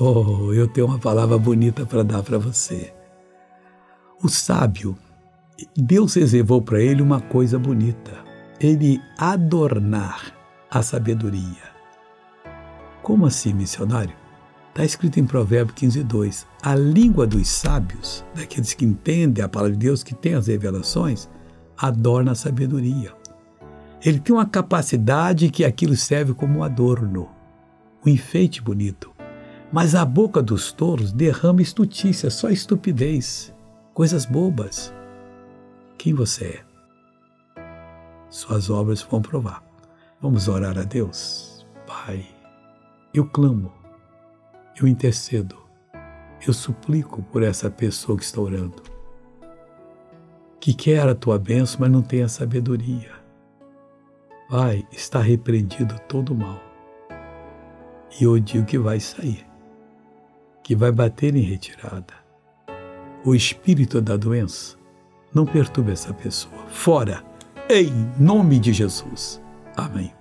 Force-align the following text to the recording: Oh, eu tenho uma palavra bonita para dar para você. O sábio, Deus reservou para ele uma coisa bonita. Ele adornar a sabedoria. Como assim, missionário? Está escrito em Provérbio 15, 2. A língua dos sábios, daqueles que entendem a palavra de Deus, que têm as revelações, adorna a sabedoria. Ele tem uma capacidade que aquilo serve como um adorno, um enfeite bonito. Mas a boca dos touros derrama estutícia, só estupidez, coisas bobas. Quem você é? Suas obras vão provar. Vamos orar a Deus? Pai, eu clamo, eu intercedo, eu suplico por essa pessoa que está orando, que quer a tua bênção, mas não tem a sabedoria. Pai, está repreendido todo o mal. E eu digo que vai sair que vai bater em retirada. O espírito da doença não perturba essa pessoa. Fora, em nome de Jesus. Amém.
Oh, 0.00 0.52
eu 0.52 0.68
tenho 0.68 0.86
uma 0.86 0.98
palavra 1.00 1.36
bonita 1.36 1.84
para 1.84 2.04
dar 2.04 2.22
para 2.22 2.38
você. 2.38 2.94
O 4.22 4.28
sábio, 4.28 4.96
Deus 5.76 6.14
reservou 6.14 6.62
para 6.62 6.80
ele 6.80 7.02
uma 7.02 7.20
coisa 7.20 7.58
bonita. 7.58 8.12
Ele 8.60 9.00
adornar 9.18 10.32
a 10.70 10.82
sabedoria. 10.82 11.64
Como 13.02 13.26
assim, 13.26 13.52
missionário? 13.52 14.14
Está 14.68 14.84
escrito 14.84 15.18
em 15.18 15.26
Provérbio 15.26 15.74
15, 15.74 16.04
2. 16.04 16.46
A 16.62 16.76
língua 16.76 17.26
dos 17.26 17.48
sábios, 17.48 18.24
daqueles 18.36 18.74
que 18.74 18.84
entendem 18.84 19.42
a 19.42 19.48
palavra 19.48 19.72
de 19.72 19.78
Deus, 19.78 20.04
que 20.04 20.14
têm 20.14 20.34
as 20.34 20.46
revelações, 20.46 21.28
adorna 21.76 22.32
a 22.32 22.36
sabedoria. 22.36 23.12
Ele 24.04 24.20
tem 24.20 24.32
uma 24.32 24.46
capacidade 24.46 25.50
que 25.50 25.64
aquilo 25.64 25.96
serve 25.96 26.34
como 26.34 26.60
um 26.60 26.62
adorno, 26.62 27.28
um 28.06 28.08
enfeite 28.08 28.62
bonito. 28.62 29.17
Mas 29.70 29.94
a 29.94 30.02
boca 30.02 30.42
dos 30.42 30.72
touros 30.72 31.12
derrama 31.12 31.60
estutícia, 31.60 32.30
só 32.30 32.48
estupidez, 32.48 33.54
coisas 33.92 34.24
bobas. 34.24 34.94
Quem 35.98 36.14
você 36.14 36.46
é? 36.46 36.64
Suas 38.30 38.70
obras 38.70 39.02
vão 39.02 39.20
provar. 39.20 39.62
Vamos 40.22 40.48
orar 40.48 40.78
a 40.78 40.84
Deus? 40.84 41.66
Pai, 41.86 42.26
eu 43.12 43.26
clamo, 43.26 43.70
eu 44.80 44.88
intercedo, 44.88 45.56
eu 46.46 46.52
suplico 46.54 47.22
por 47.24 47.42
essa 47.42 47.70
pessoa 47.70 48.16
que 48.16 48.24
está 48.24 48.40
orando, 48.40 48.82
que 50.58 50.72
quer 50.72 51.06
a 51.06 51.14
tua 51.14 51.38
bênção, 51.38 51.80
mas 51.80 51.90
não 51.90 52.00
tem 52.00 52.22
a 52.22 52.28
sabedoria. 52.28 53.12
Pai, 54.48 54.86
está 54.90 55.20
repreendido 55.20 55.98
todo 56.08 56.32
o 56.32 56.36
mal. 56.36 56.58
E 58.18 58.24
eu 58.24 58.38
digo 58.38 58.64
que 58.64 58.78
vai 58.78 58.98
sair 58.98 59.47
que 60.68 60.76
vai 60.76 60.92
bater 60.92 61.34
em 61.34 61.40
retirada. 61.40 62.12
O 63.24 63.34
espírito 63.34 64.02
da 64.02 64.18
doença 64.18 64.76
não 65.34 65.46
perturba 65.46 65.92
essa 65.92 66.12
pessoa. 66.12 66.66
Fora, 66.68 67.24
em 67.70 67.90
nome 68.22 68.58
de 68.58 68.74
Jesus. 68.74 69.40
Amém. 69.74 70.17